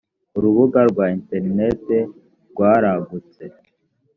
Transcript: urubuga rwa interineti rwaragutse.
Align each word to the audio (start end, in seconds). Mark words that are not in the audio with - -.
urubuga 0.37 0.79
rwa 0.91 1.05
interineti 1.17 1.97
rwaragutse. 2.51 3.43